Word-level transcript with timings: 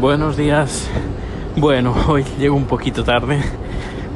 buenos 0.00 0.36
días. 0.36 0.88
Bueno, 1.56 1.94
hoy 2.08 2.24
llego 2.38 2.56
un 2.56 2.66
poquito 2.66 3.02
tarde, 3.02 3.40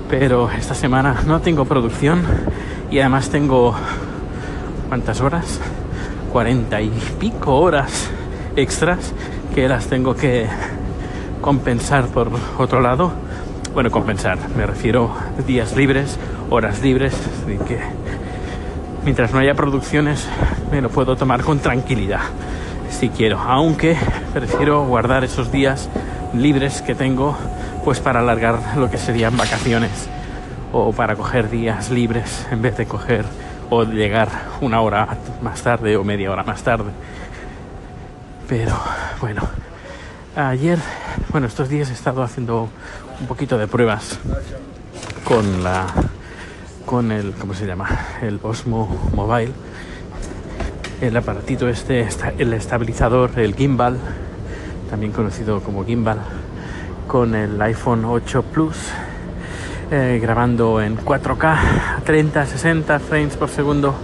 pero 0.09 0.51
esta 0.51 0.75
semana 0.75 1.23
no 1.27 1.41
tengo 1.41 1.65
producción 1.65 2.23
y 2.91 3.01
además 3.01 3.31
tengo... 3.31 3.75
¿Cuántas 4.89 5.21
horas? 5.23 5.59
Cuarenta 6.31 6.81
y 6.81 6.91
pico 7.19 7.57
horas 7.57 8.11
extras 8.57 9.13
que 9.55 9.67
las 9.69 9.87
tengo 9.87 10.15
que 10.15 10.47
compensar 11.41 12.07
por 12.07 12.31
otro 12.59 12.81
lado. 12.81 13.13
Bueno, 13.73 13.91
compensar, 13.91 14.39
me 14.55 14.67
refiero 14.67 15.15
días 15.47 15.75
libres, 15.75 16.19
horas 16.51 16.83
libres, 16.83 17.15
así 17.15 17.57
que 17.67 17.81
mientras 19.05 19.33
no 19.33 19.39
haya 19.39 19.55
producciones 19.55 20.29
me 20.71 20.83
lo 20.83 20.91
puedo 20.91 21.17
tomar 21.17 21.43
con 21.43 21.59
tranquilidad 21.59 22.21
si 22.93 23.09
quiero, 23.09 23.39
aunque 23.39 23.97
prefiero 24.33 24.85
guardar 24.87 25.25
esos 25.25 25.51
días 25.51 25.89
libres 26.35 26.83
que 26.83 26.95
tengo 26.95 27.37
pues 27.85 27.99
para 28.01 28.21
alargar 28.21 28.77
lo 28.77 28.91
que 28.91 28.99
serían 28.99 29.37
vacaciones 29.37 30.09
o 30.73 30.93
para 30.93 31.17
coger 31.17 31.51
días 31.51 31.91
libres 31.91 32.47
en 32.51 32.63
vez 32.63 32.77
de 32.77 32.87
coger 32.87 33.25
o 33.71 33.85
llegar 33.85 34.29
una 34.61 34.81
hora 34.81 35.17
más 35.43 35.63
tarde 35.63 35.97
o 35.97 36.05
media 36.05 36.31
hora 36.31 36.45
más 36.45 36.63
tarde. 36.63 36.91
Pero 38.49 38.79
bueno, 39.21 39.43
ayer, 40.37 40.79
bueno, 41.31 41.47
estos 41.47 41.69
días 41.69 41.91
he 41.91 41.95
estado 41.95 42.23
haciendo 42.23 42.69
un 43.21 43.27
poquito 43.27 43.59
de 43.59 43.67
pruebas 43.67 44.19
con 45.25 45.65
la 45.65 45.87
con 46.87 47.11
el 47.13 47.33
¿cómo 47.33 47.55
se 47.55 47.67
llama? 47.67 47.89
el 48.21 48.39
Osmo 48.43 49.11
Mobile 49.15 49.53
el 51.03 51.17
aparatito 51.17 51.69
este, 51.69 52.09
el 52.39 52.53
estabilizador, 52.53 53.33
el 53.37 53.57
gimbal, 53.57 53.99
también 54.89 55.11
conocido 55.11 55.61
como 55.61 55.85
gimbal, 55.85 56.21
con 57.09 57.35
el 57.35 57.61
iPhone 57.61 58.05
8 58.05 58.43
Plus, 58.45 58.77
eh, 59.91 60.21
grabando 60.23 60.81
en 60.81 60.97
4K, 60.97 62.05
30, 62.05 62.47
60 62.47 63.01
frames 63.01 63.37
por 63.37 63.49
segundo 63.49 63.97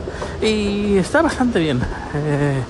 y 0.43 0.97
está 0.99 1.23
bastante 1.23 1.61
bien. 1.61 1.81
Eh, 2.15 2.63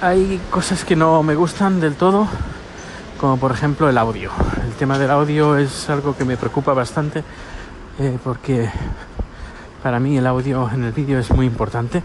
hay 0.00 0.40
cosas 0.50 0.84
que 0.84 0.96
no 0.96 1.22
me 1.22 1.36
gustan 1.36 1.78
del 1.78 1.94
todo, 1.94 2.26
como 3.20 3.36
por 3.36 3.52
ejemplo 3.52 3.88
el 3.88 3.96
audio. 3.96 4.32
El 4.66 4.72
tema 4.72 4.98
del 4.98 5.12
audio 5.12 5.56
es 5.56 5.88
algo 5.88 6.16
que 6.16 6.24
me 6.24 6.36
preocupa 6.36 6.72
bastante 6.72 7.22
eh, 8.00 8.18
porque 8.24 8.68
para 9.80 10.00
mí 10.00 10.18
el 10.18 10.26
audio 10.26 10.68
en 10.72 10.84
el 10.84 10.92
vídeo 10.92 11.20
es 11.20 11.30
muy 11.30 11.46
importante 11.46 12.02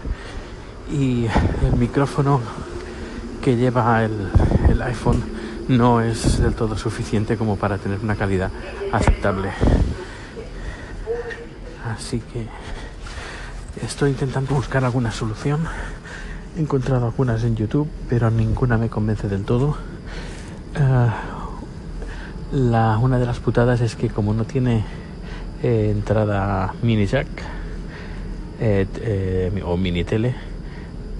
y 0.90 1.26
el 1.66 1.76
micrófono 1.78 2.40
que 3.42 3.56
lleva 3.56 4.04
el, 4.04 4.82
iPhone 4.82 5.22
no 5.68 6.00
es 6.00 6.40
del 6.40 6.54
todo 6.54 6.78
suficiente 6.78 7.36
como 7.36 7.56
para 7.56 7.78
tener 7.78 7.98
una 8.00 8.14
calidad 8.14 8.50
aceptable. 8.92 9.50
Así 11.84 12.20
que 12.20 12.46
estoy 13.84 14.10
intentando 14.10 14.54
buscar 14.54 14.84
alguna 14.84 15.10
solución. 15.10 15.60
He 16.56 16.60
encontrado 16.60 17.06
algunas 17.06 17.42
en 17.44 17.56
YouTube, 17.56 17.88
pero 18.08 18.30
ninguna 18.30 18.78
me 18.78 18.88
convence 18.88 19.28
del 19.28 19.44
todo. 19.44 19.76
Uh, 20.76 21.10
la, 22.52 22.98
una 22.98 23.18
de 23.18 23.26
las 23.26 23.40
putadas 23.40 23.80
es 23.80 23.94
que 23.94 24.08
como 24.08 24.32
no 24.32 24.44
tiene 24.44 24.84
eh, 25.62 25.90
entrada 25.90 26.72
mini 26.82 27.06
jack, 27.06 27.26
eh, 28.60 28.86
eh, 29.00 29.62
o 29.64 29.76
mini 29.76 30.04
tele, 30.04 30.34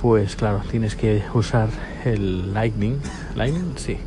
pues 0.01 0.37
claro, 0.37 0.63
tienes 0.71 0.95
que 0.95 1.23
usar 1.35 1.69
el 2.05 2.55
Lightning. 2.55 2.99
¿Lightning? 3.35 3.75
Sí. 3.77 3.99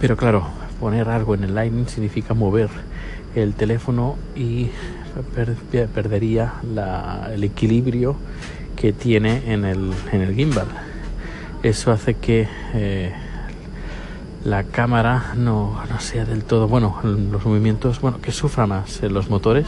Pero 0.00 0.16
claro, 0.16 0.46
poner 0.80 1.08
algo 1.08 1.34
en 1.34 1.44
el 1.44 1.54
Lightning 1.54 1.86
significa 1.86 2.34
mover 2.34 2.68
el 3.34 3.54
teléfono 3.54 4.16
y 4.34 4.70
per 5.34 5.54
perdería 5.88 6.54
la, 6.74 7.30
el 7.32 7.44
equilibrio 7.44 8.16
que 8.76 8.92
tiene 8.92 9.52
en 9.52 9.64
el, 9.64 9.92
en 10.12 10.20
el 10.22 10.34
gimbal. 10.34 10.66
Eso 11.62 11.90
hace 11.90 12.14
que 12.14 12.46
eh, 12.74 13.12
la 14.44 14.64
cámara 14.64 15.32
no, 15.36 15.82
no, 15.90 16.00
sea 16.00 16.24
del 16.24 16.44
todo, 16.44 16.68
bueno, 16.68 17.00
los 17.02 17.44
movimientos, 17.44 18.00
bueno, 18.00 18.20
que 18.20 18.32
sufra 18.32 18.66
más 18.66 19.02
en 19.02 19.14
los 19.14 19.28
motores 19.28 19.66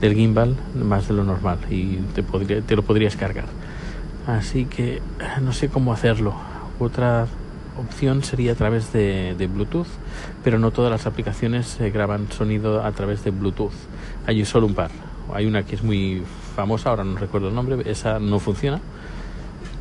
del 0.00 0.14
gimbal 0.14 0.56
más 0.74 1.08
de 1.08 1.14
lo 1.14 1.24
normal 1.24 1.58
y 1.70 1.96
te, 2.14 2.22
podría, 2.22 2.60
te 2.60 2.76
lo 2.76 2.82
podrías 2.82 3.16
cargar. 3.16 3.46
Así 4.26 4.66
que 4.66 5.00
no 5.42 5.52
sé 5.52 5.68
cómo 5.68 5.92
hacerlo. 5.92 6.34
Otra 6.78 7.26
opción 7.78 8.22
sería 8.22 8.52
a 8.52 8.54
través 8.54 8.92
de, 8.92 9.34
de, 9.36 9.46
Bluetooth, 9.46 9.86
pero 10.44 10.58
no 10.58 10.70
todas 10.70 10.90
las 10.90 11.06
aplicaciones 11.06 11.78
graban 11.92 12.30
sonido 12.30 12.84
a 12.84 12.92
través 12.92 13.24
de 13.24 13.30
Bluetooth. 13.30 13.72
Hay 14.26 14.44
solo 14.44 14.66
un 14.66 14.74
par. 14.74 14.90
Hay 15.32 15.46
una 15.46 15.62
que 15.64 15.76
es 15.76 15.82
muy 15.82 16.22
famosa, 16.54 16.90
ahora 16.90 17.04
no 17.04 17.16
recuerdo 17.16 17.48
el 17.48 17.54
nombre, 17.54 17.90
esa 17.90 18.18
no 18.18 18.38
funciona. 18.38 18.80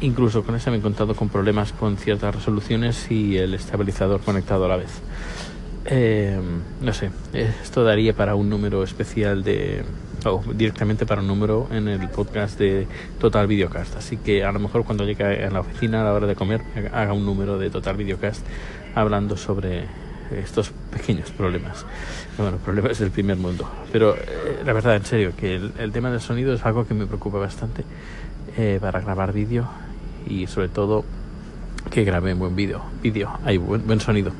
Incluso 0.01 0.43
con 0.43 0.55
esa 0.55 0.69
me 0.69 0.77
he 0.77 0.79
encontrado 0.79 1.15
con 1.15 1.29
problemas 1.29 1.73
con 1.73 1.97
ciertas 1.97 2.33
resoluciones 2.33 3.11
y 3.11 3.37
el 3.37 3.53
estabilizador 3.53 4.21
conectado 4.21 4.65
a 4.65 4.69
la 4.69 4.77
vez. 4.77 5.01
Eh, 5.85 6.39
no 6.81 6.93
sé, 6.93 7.09
esto 7.33 7.83
daría 7.83 8.13
para 8.13 8.35
un 8.35 8.49
número 8.49 8.83
especial 8.83 9.43
de, 9.43 9.83
directamente 10.53 11.05
para 11.05 11.21
un 11.21 11.27
número 11.27 11.67
en 11.71 11.87
el 11.87 12.07
podcast 12.09 12.59
de 12.59 12.87
Total 13.19 13.47
Videocast. 13.47 13.95
Así 13.97 14.17
que 14.17 14.43
a 14.43 14.51
lo 14.51 14.59
mejor 14.59 14.83
cuando 14.85 15.05
llegue 15.05 15.43
a 15.43 15.49
la 15.49 15.61
oficina 15.61 16.01
a 16.01 16.03
la 16.05 16.13
hora 16.13 16.27
de 16.27 16.35
comer 16.35 16.61
haga 16.93 17.13
un 17.13 17.25
número 17.25 17.57
de 17.57 17.69
Total 17.69 17.95
Videocast 17.95 18.45
hablando 18.95 19.37
sobre 19.37 19.85
estos 20.31 20.71
pequeños 20.91 21.31
problemas. 21.31 21.85
Bueno, 22.37 22.57
problemas 22.57 22.99
del 22.99 23.11
primer 23.11 23.37
mundo. 23.37 23.69
Pero 23.91 24.15
eh, 24.15 24.61
la 24.65 24.73
verdad, 24.73 24.95
en 24.95 25.05
serio, 25.05 25.33
que 25.35 25.55
el, 25.55 25.91
tema 25.91 26.11
del 26.11 26.21
sonido 26.21 26.53
es 26.53 26.65
algo 26.65 26.85
que 26.85 26.93
me 26.93 27.05
preocupa 27.05 27.37
bastante 27.37 27.83
eh, 28.57 28.77
para 28.81 29.01
grabar 29.01 29.33
vídeo 29.33 29.67
y 30.27 30.47
sobre 30.47 30.69
todo 30.69 31.03
que 31.89 32.03
grabe 32.03 32.33
buen 32.33 32.55
vídeo. 32.55 32.81
Vídeo, 33.01 33.31
hay 33.43 33.57
buen 33.57 33.99
sonido. 33.99 34.31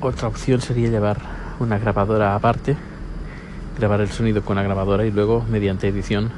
Otra 0.00 0.28
opción 0.28 0.60
sería 0.60 0.88
llevar 0.88 1.18
una 1.60 1.78
grabadora 1.78 2.34
aparte, 2.34 2.76
grabar 3.78 4.00
el 4.00 4.08
sonido 4.08 4.42
con 4.42 4.56
la 4.56 4.62
grabadora 4.62 5.04
y 5.04 5.10
luego 5.10 5.44
mediante 5.48 5.88
edición 5.88 6.30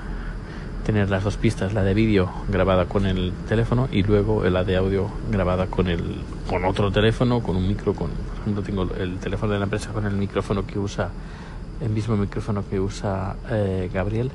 tener 0.86 1.10
las 1.10 1.24
dos 1.24 1.36
pistas, 1.36 1.74
la 1.74 1.82
de 1.82 1.94
vídeo 1.94 2.30
grabada 2.48 2.86
con 2.86 3.06
el 3.06 3.32
teléfono 3.48 3.88
y 3.90 4.04
luego 4.04 4.44
la 4.44 4.62
de 4.62 4.76
audio 4.76 5.10
grabada 5.32 5.66
con 5.66 5.88
el 5.88 6.22
con 6.48 6.64
otro 6.64 6.92
teléfono, 6.92 7.42
con 7.42 7.56
un 7.56 7.66
micro, 7.66 7.92
con 7.92 8.10
por 8.10 8.40
ejemplo 8.40 8.62
tengo 8.62 8.82
el 8.96 9.18
teléfono 9.18 9.52
de 9.52 9.58
la 9.58 9.64
empresa 9.64 9.90
con 9.90 10.06
el 10.06 10.14
micrófono 10.14 10.64
que 10.64 10.78
usa 10.78 11.10
el 11.80 11.90
mismo 11.90 12.16
micrófono 12.16 12.62
que 12.70 12.78
usa 12.78 13.34
eh, 13.50 13.90
Gabriel 13.92 14.30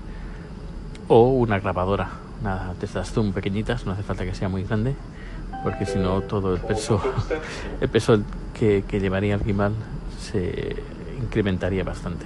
o 1.07 1.29
una 1.29 1.57
grabadora, 1.59 2.09
nada, 2.43 2.73
de 2.77 2.85
estas 2.85 3.11
zoom 3.13 3.31
pequeñitas, 3.31 3.85
no 3.85 3.93
hace 3.93 4.03
falta 4.03 4.25
que 4.25 4.35
sea 4.35 4.49
muy 4.49 4.63
grande 4.63 4.93
porque 5.63 5.85
si 5.85 5.99
no 5.99 6.19
todo 6.21 6.53
el 6.53 6.59
peso 6.59 7.01
el 7.81 7.87
peso 7.87 8.19
que, 8.53 8.83
llevaría 8.99 9.35
el 9.35 9.43
gimbal 9.43 9.73
se 10.19 10.75
incrementaría 11.21 11.83
bastante. 11.83 12.25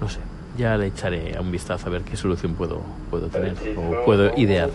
No 0.00 0.08
sé, 0.08 0.18
ya 0.56 0.76
le 0.76 0.86
echaré 0.86 1.38
un 1.40 1.50
vistazo 1.50 1.88
a 1.88 1.90
ver 1.90 2.02
qué 2.02 2.16
solución 2.16 2.54
puedo, 2.54 2.82
puedo 3.10 3.28
tener 3.28 3.54
o 3.76 4.04
puedo 4.04 4.36
idear. 4.36 4.70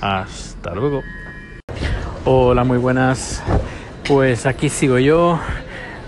Hasta 0.00 0.74
luego. 0.74 1.02
Hola, 2.24 2.64
muy 2.64 2.78
buenas. 2.78 3.42
Pues 4.06 4.46
aquí 4.46 4.68
sigo 4.68 4.98
yo. 4.98 5.38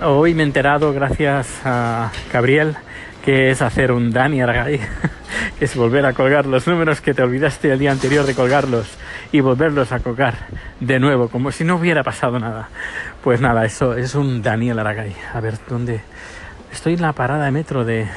Hoy 0.04 0.34
me 0.34 0.42
he 0.42 0.47
enterado, 0.47 0.92
gracias 0.92 1.60
a 1.64 2.10
Gabriel, 2.32 2.76
que 3.25 3.50
es 3.50 3.62
hacer 3.62 3.92
un 3.92 4.10
Dani 4.10 4.41
Argay, 4.41 4.81
que 5.58 5.64
es 5.64 5.76
volver 5.76 6.04
a 6.06 6.12
colgar 6.12 6.47
los 6.47 6.66
números 6.66 7.00
que 7.00 7.14
te 7.14 7.22
olvidaste 7.22 7.70
el 7.70 7.78
día 7.78 7.92
anterior 7.92 8.26
de 8.26 8.34
colgarlos 8.34 8.88
y 9.31 9.41
volverlos 9.41 9.92
a 9.92 10.00
colgar 10.00 10.34
de 10.81 10.98
nuevo, 10.98 11.28
como 11.28 11.52
si 11.52 11.62
no 11.62 11.76
hubiera 11.76 12.02
pasado 12.02 12.41
nada. 12.41 12.69
Pues 13.22 13.41
nada, 13.41 13.64
eso 13.64 13.96
es 13.96 14.16
un 14.16 14.43
Daniel 14.43 14.81
Aragay. 14.81 15.14
A 15.32 15.40
ver, 15.40 15.55
¿dónde? 15.69 16.00
Estoy 16.72 16.94
en 16.94 17.02
la 17.02 17.12
parada 17.12 17.44
de 17.44 17.50
metro 17.50 17.84
de 17.84 18.08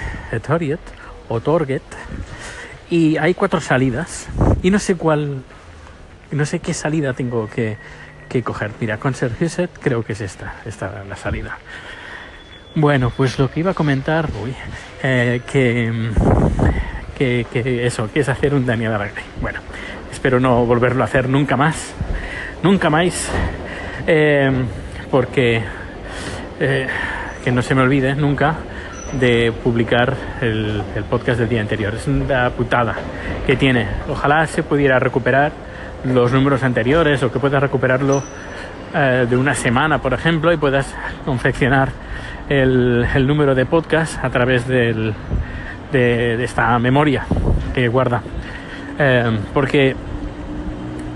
Toriet 0.46 0.80
o 1.28 1.40
Torget 1.40 1.84
y 2.90 3.18
hay 3.18 3.34
cuatro 3.34 3.60
salidas 3.62 4.28
y 4.62 4.70
no 4.70 4.80
sé 4.80 4.96
cuál, 4.96 5.44
no 6.32 6.46
sé 6.46 6.60
qué 6.60 6.74
salida 6.74 7.14
tengo 7.14 7.50
que, 7.50 7.78
coger. 8.44 8.72
Mira, 8.82 8.98
Conserviset 8.98 9.70
creo 9.80 10.04
que 10.04 10.14
es 10.14 10.22
esta, 10.22 10.56
esta 10.66 11.04
la 11.08 11.16
salida. 11.16 11.58
Bueno, 12.76 13.10
pues 13.16 13.40
lo 13.40 13.50
que 13.50 13.62
iba 13.62 13.72
a 13.72 13.74
comentar, 13.74 14.30
uy, 14.44 14.54
eh, 15.02 15.42
que, 15.50 16.12
que, 17.18 17.86
eso, 17.86 18.12
que 18.12 18.20
es 18.20 18.28
hacer 18.28 18.54
un 18.54 18.66
Daniel 18.66 18.92
Aragay. 18.94 19.24
Bueno, 19.40 19.60
espero 20.12 20.42
no 20.42 20.66
volverlo 20.66 21.04
a 21.04 21.06
hacer 21.06 21.30
nunca 21.30 21.56
más, 21.56 21.94
nunca 22.62 22.90
más, 22.90 23.30
eh, 24.06 24.52
porque 25.10 25.62
eh, 26.60 26.88
que 27.46 27.52
no 27.52 27.62
se 27.62 27.76
me 27.76 27.84
olvide 27.84 28.16
nunca 28.16 28.56
de 29.20 29.54
publicar 29.64 30.16
el, 30.42 30.82
podcast 31.08 31.40
del 31.40 31.48
día 31.48 31.62
anterior. 31.62 31.94
Es 31.94 32.08
una 32.08 32.50
putada 32.50 32.96
que 33.46 33.56
tiene. 33.56 33.86
Ojalá 34.10 34.48
se 34.48 34.64
pudiera 34.64 34.98
recuperar 34.98 35.52
los 36.06 36.34
números 36.34 36.64
anteriores 36.64 37.22
o 37.22 37.32
que 37.32 37.38
pueda 37.38 37.60
recuperarlo 37.60 38.24
eh, 38.96 39.28
de 39.30 39.38
una 39.38 39.54
semana, 39.54 40.00
por 40.00 40.16
ejemplo, 40.16 40.52
y 40.52 40.58
puedas 40.58 40.92
confeccionar 41.24 41.90
el, 42.50 43.06
número 43.28 43.54
de 43.54 43.68
podcast 43.68 44.24
a 44.24 44.32
través 44.32 44.68
del, 44.68 45.14
de, 45.92 46.44
esta 46.44 46.80
memoria 46.80 47.28
que 47.76 47.88
guarda. 47.90 48.24
Eh, 48.98 49.38
porque 49.54 49.96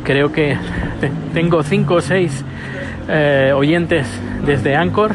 creo 0.04 0.31
que 0.31 0.56
te- 1.02 1.12
tengo 1.34 1.64
5 1.64 1.94
o 1.96 2.02
6 2.02 2.46
oyentes 3.56 4.06
desde 4.46 4.76
Anchor 4.76 5.12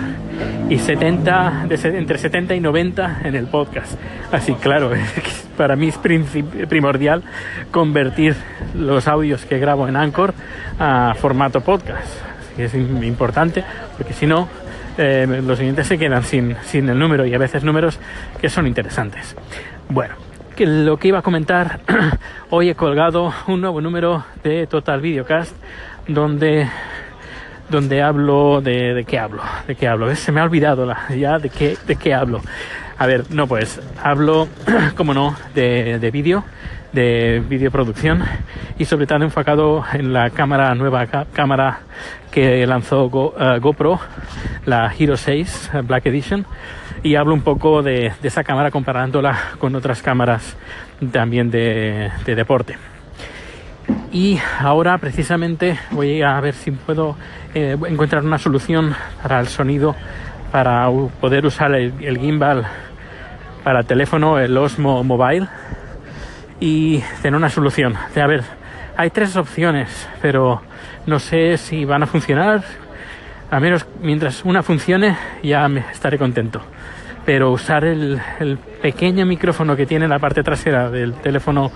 y 0.68 0.78
70, 0.78 1.66
de 1.68 1.76
se- 1.76 1.96
entre 1.98 2.18
70 2.18 2.54
y 2.54 2.60
90 2.60 3.20
en 3.24 3.34
el 3.34 3.46
podcast. 3.46 3.98
Así, 4.32 4.54
claro, 4.54 4.90
para 5.56 5.76
mí 5.76 5.88
es 5.88 5.98
primordial 5.98 7.22
convertir 7.70 8.34
los 8.74 9.06
audios 9.06 9.44
que 9.44 9.58
grabo 9.58 9.86
en 9.88 9.96
Anchor 9.96 10.34
a 10.78 11.14
formato 11.18 11.60
podcast. 11.60 12.08
Es 12.56 12.74
im- 12.74 13.04
importante, 13.04 13.62
porque 13.96 14.12
si 14.14 14.26
no, 14.26 14.48
eh, 14.96 15.26
los 15.44 15.58
oyentes 15.60 15.86
se 15.86 15.98
quedan 15.98 16.22
sin, 16.24 16.56
sin 16.64 16.88
el 16.88 16.98
número 16.98 17.26
y 17.26 17.34
a 17.34 17.38
veces 17.38 17.62
números 17.64 17.98
que 18.40 18.48
son 18.48 18.66
interesantes. 18.66 19.36
Bueno, 19.88 20.14
que 20.56 20.66
lo 20.66 20.96
que 20.96 21.08
iba 21.08 21.18
a 21.18 21.22
comentar, 21.22 21.80
hoy 22.50 22.70
he 22.70 22.74
colgado 22.74 23.32
un 23.48 23.60
nuevo 23.60 23.80
número 23.80 24.24
de 24.42 24.66
Total 24.66 25.00
Videocast 25.00 25.54
donde 26.06 26.68
donde 27.70 28.02
hablo 28.02 28.60
de, 28.60 28.94
de 28.94 29.04
qué 29.04 29.18
hablo, 29.18 29.42
de 29.66 29.74
qué 29.76 29.88
hablo. 29.88 30.14
Se 30.14 30.32
me 30.32 30.40
ha 30.40 30.44
olvidado 30.44 30.86
la- 30.86 31.08
ya 31.16 31.38
de 31.38 31.48
qué, 31.50 31.76
de 31.86 31.96
qué 31.96 32.14
hablo. 32.14 32.40
A 32.98 33.06
ver, 33.06 33.24
no 33.30 33.46
pues, 33.46 33.80
hablo, 34.02 34.48
como 34.96 35.14
no, 35.14 35.34
de, 35.54 35.98
de 35.98 36.10
vídeo, 36.10 36.44
de 36.92 37.42
videoproducción 37.48 38.22
y 38.78 38.84
sobre 38.84 39.06
todo 39.06 39.22
enfocado 39.24 39.84
en 39.94 40.12
la 40.12 40.30
cámara 40.30 40.74
nueva 40.76 41.06
cámara 41.06 41.80
que 42.30 42.64
lanzó 42.66 43.08
Go- 43.10 43.34
eh, 43.38 43.58
GoPro, 43.60 43.98
la 44.66 44.92
Hero 44.96 45.16
6 45.16 45.70
eh, 45.74 45.80
Black 45.82 46.06
Edition 46.06 46.46
y 47.02 47.16
hablo 47.16 47.34
un 47.34 47.42
poco 47.42 47.82
de, 47.82 48.12
de 48.22 48.28
esa 48.28 48.44
cámara 48.44 48.70
comparándola 48.70 49.36
con 49.58 49.74
otras 49.74 50.02
cámaras 50.02 50.56
también 51.12 51.50
de, 51.50 52.10
de 52.24 52.34
deporte. 52.36 52.76
Y 54.14 54.38
ahora 54.60 54.96
precisamente 54.98 55.76
voy 55.90 56.22
a 56.22 56.40
ver 56.40 56.54
si 56.54 56.70
puedo 56.70 57.16
eh, 57.52 57.76
encontrar 57.88 58.24
una 58.24 58.38
solución 58.38 58.94
para 59.20 59.40
el 59.40 59.48
sonido, 59.48 59.96
para 60.52 60.88
poder 61.20 61.44
usar 61.44 61.74
el, 61.74 61.92
el 62.00 62.18
gimbal 62.18 62.64
para 63.64 63.82
teléfono, 63.82 64.38
el 64.38 64.56
Osmo 64.56 65.02
Mobile, 65.02 65.48
y 66.60 67.02
tener 67.22 67.36
una 67.36 67.48
solución. 67.48 67.96
A 67.96 68.26
ver, 68.28 68.44
hay 68.96 69.10
tres 69.10 69.34
opciones, 69.34 70.08
pero 70.22 70.62
no 71.06 71.18
sé 71.18 71.56
si 71.56 71.84
van 71.84 72.04
a 72.04 72.06
funcionar. 72.06 72.62
A 73.50 73.58
menos 73.58 73.84
mientras 74.00 74.44
una 74.44 74.62
funcione, 74.62 75.16
ya 75.42 75.66
me 75.68 75.80
estaré 75.90 76.18
contento. 76.18 76.60
Pero 77.26 77.50
usar 77.50 77.84
el, 77.84 78.22
el 78.38 78.58
pequeño 78.58 79.26
micrófono 79.26 79.74
que 79.74 79.86
tiene 79.86 80.04
en 80.04 80.12
la 80.12 80.20
parte 80.20 80.44
trasera 80.44 80.88
del 80.88 81.14
teléfono 81.14 81.72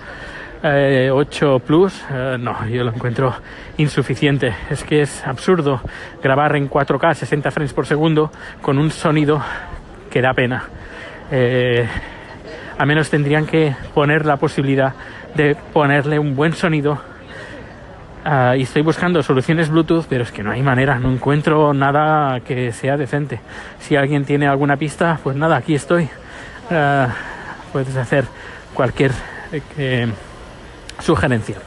eh, 0.63 1.09
8 1.11 1.59
Plus, 1.59 2.03
eh, 2.11 2.37
no, 2.39 2.67
yo 2.67 2.83
lo 2.83 2.91
encuentro 2.91 3.33
insuficiente. 3.77 4.53
Es 4.69 4.83
que 4.83 5.01
es 5.01 5.25
absurdo 5.25 5.81
grabar 6.21 6.55
en 6.55 6.69
4K 6.69 7.13
60 7.13 7.51
frames 7.51 7.73
por 7.73 7.85
segundo 7.85 8.31
con 8.61 8.77
un 8.77 8.91
sonido 8.91 9.41
que 10.09 10.21
da 10.21 10.33
pena. 10.33 10.65
Eh, 11.31 11.87
a 12.77 12.85
menos 12.85 13.09
tendrían 13.09 13.45
que 13.45 13.75
poner 13.93 14.25
la 14.25 14.37
posibilidad 14.37 14.93
de 15.35 15.55
ponerle 15.73 16.19
un 16.19 16.35
buen 16.35 16.53
sonido. 16.53 16.99
Ah, 18.25 18.55
y 18.57 18.63
estoy 18.63 18.81
buscando 18.81 19.23
soluciones 19.23 19.69
Bluetooth, 19.69 20.05
pero 20.09 20.23
es 20.23 20.31
que 20.31 20.43
no 20.43 20.51
hay 20.51 20.61
manera, 20.61 20.99
no 20.99 21.11
encuentro 21.11 21.73
nada 21.73 22.41
que 22.41 22.71
sea 22.73 22.97
decente. 22.97 23.39
Si 23.79 23.95
alguien 23.95 24.25
tiene 24.25 24.47
alguna 24.47 24.75
pista, 24.75 25.19
pues 25.23 25.37
nada, 25.37 25.55
aquí 25.57 25.73
estoy. 25.73 26.09
Ah, 26.69 27.07
puedes 27.71 27.95
hacer 27.95 28.25
cualquier 28.73 29.11
eh, 29.77 30.07
sugerencia. 31.01 31.57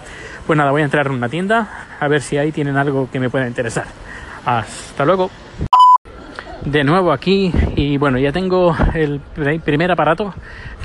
Pues 0.46 0.56
nada, 0.56 0.70
voy 0.70 0.82
a 0.82 0.84
entrar 0.84 1.06
en 1.06 1.12
una 1.12 1.28
tienda 1.28 1.86
a 2.00 2.08
ver 2.08 2.20
si 2.22 2.36
ahí 2.36 2.52
tienen 2.52 2.76
algo 2.76 3.08
que 3.10 3.20
me 3.20 3.30
pueda 3.30 3.46
interesar. 3.46 3.84
Hasta 4.44 5.04
luego. 5.04 5.30
De 6.64 6.84
nuevo 6.84 7.10
aquí 7.12 7.52
y 7.74 7.96
bueno, 7.96 8.18
ya 8.20 8.30
tengo 8.30 8.76
el 8.94 9.18
pri- 9.34 9.58
primer 9.58 9.90
aparato 9.90 10.32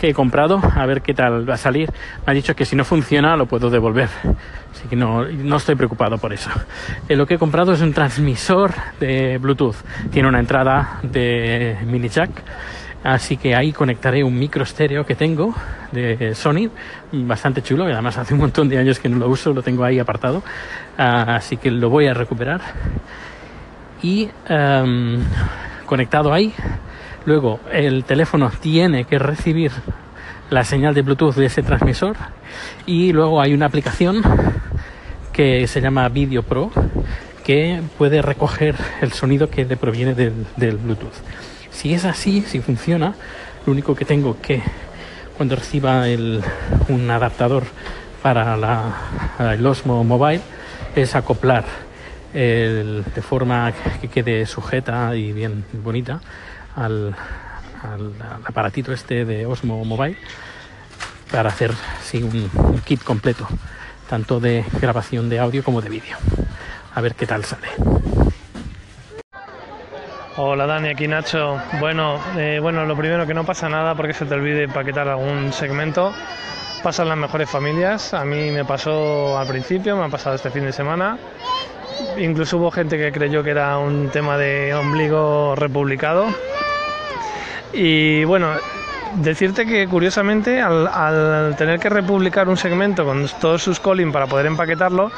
que 0.01 0.09
he 0.09 0.13
comprado, 0.13 0.59
a 0.75 0.85
ver 0.87 1.03
qué 1.03 1.13
tal 1.13 1.47
va 1.47 1.53
a 1.53 1.57
salir. 1.57 1.91
Me 2.25 2.31
ha 2.31 2.33
dicho 2.33 2.55
que 2.55 2.65
si 2.65 2.75
no 2.75 2.83
funciona 2.83 3.35
lo 3.37 3.45
puedo 3.45 3.69
devolver, 3.69 4.09
así 4.71 4.87
que 4.89 4.95
no, 4.95 5.25
no 5.25 5.57
estoy 5.57 5.75
preocupado 5.75 6.17
por 6.17 6.33
eso. 6.33 6.49
Eh, 7.07 7.15
lo 7.15 7.27
que 7.27 7.35
he 7.35 7.37
comprado 7.37 7.73
es 7.73 7.81
un 7.81 7.93
transmisor 7.93 8.73
de 8.99 9.37
Bluetooth, 9.37 9.75
tiene 10.11 10.27
una 10.27 10.39
entrada 10.39 10.97
de 11.03 11.77
mini 11.85 12.09
jack, 12.09 12.31
así 13.03 13.37
que 13.37 13.55
ahí 13.55 13.71
conectaré 13.71 14.23
un 14.23 14.37
micro 14.37 14.63
estéreo 14.63 15.05
que 15.05 15.15
tengo 15.15 15.53
de 15.91 16.35
Sony, 16.35 16.69
bastante 17.11 17.61
chulo, 17.61 17.87
y 17.87 17.93
además 17.93 18.17
hace 18.17 18.33
un 18.33 18.41
montón 18.41 18.67
de 18.69 18.77
años 18.77 18.99
que 18.99 19.09
no 19.09 19.17
lo 19.17 19.29
uso, 19.29 19.53
lo 19.53 19.61
tengo 19.61 19.83
ahí 19.83 19.99
apartado, 19.99 20.43
Ah, 20.97 21.35
así 21.35 21.57
que 21.57 21.69
lo 21.69 21.91
voy 21.91 22.07
a 22.07 22.15
recuperar 22.15 22.59
y 24.01 24.29
em, 24.49 25.19
conectado 25.85 26.33
ahí. 26.33 26.55
Luego 27.25 27.59
el 27.71 28.03
teléfono 28.03 28.51
tiene 28.59 29.03
que 29.03 29.19
recibir 29.19 29.71
la 30.49 30.63
señal 30.63 30.95
de 30.95 31.03
Bluetooth 31.03 31.35
de 31.35 31.45
ese 31.45 31.61
transmisor 31.61 32.15
y 32.87 33.13
luego 33.13 33.39
hay 33.41 33.53
una 33.53 33.67
aplicación 33.67 34.23
que 35.31 35.67
se 35.67 35.81
llama 35.81 36.09
Video 36.09 36.41
Pro 36.41 36.71
que 37.43 37.79
puede 37.97 38.23
recoger 38.23 38.75
el 39.01 39.11
sonido 39.11 39.51
que 39.51 39.65
le 39.65 39.77
proviene 39.77 40.15
del 40.15 40.77
Bluetooth. 40.77 41.13
Si 41.71 41.93
es 41.93 42.05
así, 42.05 42.41
si 42.41 42.59
funciona, 42.61 43.13
lo 43.65 43.71
único 43.71 43.95
que 43.95 44.05
tengo 44.05 44.39
que 44.41 44.61
cuando 45.37 45.55
reciba 45.55 46.07
el- 46.07 46.41
un 46.89 47.09
adaptador 47.11 47.63
para 48.23 48.55
el 49.53 49.65
Osmo 49.65 50.03
Mobile 50.03 50.41
es 50.95 51.15
acoplar 51.15 51.65
el- 52.33 53.03
de 53.15 53.21
forma 53.21 53.71
que 54.01 54.07
quede 54.07 54.45
sujeta 54.45 55.15
y 55.15 55.31
bien 55.33 55.63
bonita 55.73 56.19
al, 56.75 57.15
al- 57.83 58.13
aparatito 58.45 58.91
este 58.91 59.25
de 59.25 59.45
Osmo 59.45 59.83
Mobile 59.85 60.17
para 61.31 61.49
hacer 61.49 61.71
un, 62.15 62.49
un 62.55 62.79
kit 62.79 63.03
completo 63.03 63.47
tanto 64.09 64.39
de 64.39 64.63
grabación 64.81 65.27
de 65.29 65.37
audio 65.39 65.63
como 65.63 65.81
de 65.81 65.89
vídeo. 65.89 66.15
A 66.95 67.01
ver 67.01 67.13
qué 67.13 67.27
tal 67.27 67.43
sale 67.45 67.67
Hola 70.39 70.67
Dani, 70.67 70.89
aquí 70.89 71.07
Nacho. 71.07 71.59
Bueno, 71.79 72.19
eh, 72.37 72.59
bueno, 72.61 72.85
lo 72.85 72.95
primero 72.95 73.25
que 73.25 73.33
no 73.33 73.43
pasa 73.43 73.67
nada 73.69 73.95
porque 73.95 74.13
se 74.13 74.23
te 74.23 74.35
olvide 74.35 74.65
empaquetar 74.65 75.07
algún 75.07 75.51
segmento. 75.51 76.13
Pasan 76.83 77.09
las 77.09 77.17
mejores 77.17 77.49
familias. 77.49 78.13
A 78.13 78.23
mí 78.23 78.51
me 78.51 78.63
pasó 78.63 79.35
al 79.35 79.47
principio, 79.47 79.97
me 79.97 80.05
ha 80.05 80.09
pasado 80.09 80.35
este 80.35 80.51
fin 80.51 80.63
de 80.65 80.71
semana. 80.71 81.17
Incluso 82.19 82.57
hubo 82.57 82.69
gente 82.69 82.99
que 82.99 83.11
creyó 83.11 83.43
que 83.43 83.49
era 83.49 83.79
un 83.79 84.09
tema 84.09 84.37
de 84.37 84.75
ombligo 84.75 85.55
republicado. 85.55 86.27
Y 87.73 88.23
bueno, 88.25 88.51
decirte 89.15 89.65
que 89.65 89.87
curiosamente 89.87 90.61
al, 90.61 90.87
al 90.87 91.55
tener 91.55 91.79
que 91.79 91.89
republicar 91.89 92.47
un 92.47 92.57
segmento 92.57 93.05
con 93.05 93.27
todos 93.41 93.63
sus 93.63 93.79
calling 93.79 94.11
para 94.11 94.27
poder 94.27 94.45
empaquetarlo, 94.45 95.11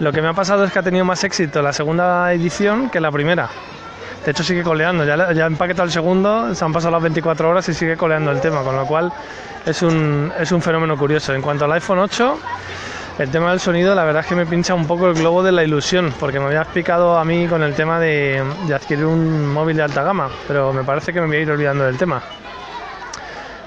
lo 0.00 0.12
que 0.12 0.22
me 0.22 0.28
ha 0.28 0.32
pasado 0.32 0.64
es 0.64 0.72
que 0.72 0.78
ha 0.78 0.82
tenido 0.82 1.04
más 1.04 1.24
éxito 1.24 1.60
la 1.60 1.74
segunda 1.74 2.32
edición 2.32 2.88
que 2.88 3.00
la 3.00 3.12
primera. 3.12 3.50
De 4.26 4.32
hecho 4.32 4.42
sigue 4.42 4.64
coleando, 4.64 5.04
ya, 5.04 5.32
ya 5.32 5.46
ha 5.46 5.82
el 5.84 5.90
segundo, 5.92 6.52
se 6.52 6.64
han 6.64 6.72
pasado 6.72 6.90
las 6.90 7.02
24 7.02 7.48
horas 7.48 7.68
y 7.68 7.74
sigue 7.74 7.96
coleando 7.96 8.32
el 8.32 8.40
tema, 8.40 8.62
con 8.64 8.74
lo 8.74 8.84
cual 8.84 9.12
es 9.64 9.82
un, 9.82 10.32
es 10.36 10.50
un 10.50 10.60
fenómeno 10.60 10.98
curioso. 10.98 11.32
En 11.32 11.40
cuanto 11.40 11.64
al 11.64 11.70
iPhone 11.74 12.00
8, 12.00 12.40
el 13.20 13.30
tema 13.30 13.50
del 13.50 13.60
sonido, 13.60 13.94
la 13.94 14.02
verdad 14.02 14.22
es 14.22 14.26
que 14.26 14.34
me 14.34 14.44
pincha 14.44 14.74
un 14.74 14.84
poco 14.84 15.06
el 15.06 15.14
globo 15.14 15.44
de 15.44 15.52
la 15.52 15.62
ilusión, 15.62 16.12
porque 16.18 16.40
me 16.40 16.46
había 16.46 16.62
explicado 16.62 17.16
a 17.16 17.24
mí 17.24 17.46
con 17.46 17.62
el 17.62 17.74
tema 17.74 18.00
de, 18.00 18.42
de 18.66 18.74
adquirir 18.74 19.04
un 19.04 19.52
móvil 19.52 19.76
de 19.76 19.84
alta 19.84 20.02
gama, 20.02 20.28
pero 20.48 20.72
me 20.72 20.82
parece 20.82 21.12
que 21.12 21.20
me 21.20 21.28
voy 21.28 21.36
a 21.36 21.40
ir 21.42 21.50
olvidando 21.52 21.84
del 21.84 21.96
tema. 21.96 22.20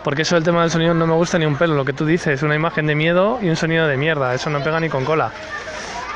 Porque 0.04 0.24
eso 0.24 0.36
del 0.36 0.44
tema 0.44 0.64
del 0.64 0.72
sonido 0.72 0.94
no 0.94 1.08
me 1.08 1.14
gusta 1.14 1.40
ni 1.40 1.46
un 1.46 1.56
pelo, 1.56 1.74
lo 1.74 1.86
que 1.86 1.94
tú 1.94 2.06
dices, 2.06 2.44
una 2.44 2.56
imagen 2.56 2.86
de 2.86 2.96
miedo 2.96 3.40
y 3.42 3.48
un 3.48 3.56
sonido 3.56 3.88
de 3.88 3.96
mierda, 3.96 4.34
eso 4.34 4.50
no 4.50 4.62
pega 4.62 4.82
ni 4.82 4.90
con 4.90 5.06
cola. 5.06 5.32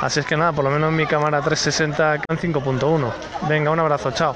Así 0.03 0.19
es 0.19 0.25
que 0.25 0.36
nada, 0.36 0.51
por 0.51 0.65
lo 0.65 0.69
menos 0.69 0.91
mi 0.91 1.05
cámara 1.05 1.41
360 1.41 2.15
en 2.27 2.38
5.1. 2.38 3.13
Venga, 3.48 3.72
un 3.72 3.79
abrazo, 3.79 4.12
chao. 4.12 4.36